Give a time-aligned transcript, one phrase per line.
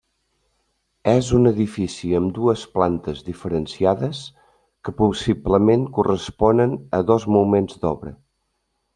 [1.11, 4.21] És un edifici amb dues parts diferenciades
[4.87, 8.15] que possiblement corresponen a dos moments d'obra.